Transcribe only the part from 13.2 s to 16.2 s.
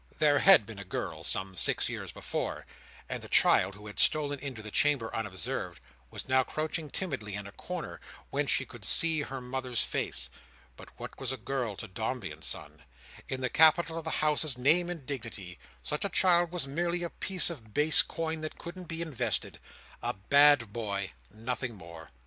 In the capital of the House's name and dignity, such a